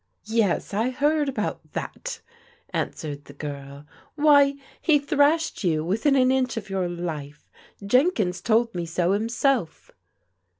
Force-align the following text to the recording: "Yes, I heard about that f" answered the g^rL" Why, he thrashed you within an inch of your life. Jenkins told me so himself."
"Yes, 0.41 0.73
I 0.73 0.89
heard 0.89 1.29
about 1.29 1.73
that 1.73 2.21
f" 2.23 2.23
answered 2.81 3.25
the 3.25 3.35
g^rL" 3.35 3.85
Why, 4.15 4.55
he 4.81 4.97
thrashed 4.97 5.63
you 5.63 5.85
within 5.85 6.15
an 6.15 6.31
inch 6.31 6.57
of 6.57 6.71
your 6.71 6.89
life. 6.89 7.51
Jenkins 7.85 8.41
told 8.41 8.73
me 8.73 8.87
so 8.87 9.11
himself." 9.11 9.91